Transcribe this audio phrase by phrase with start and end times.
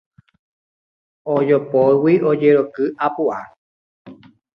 [1.33, 3.39] Ojopógui ojeroky apuʼa.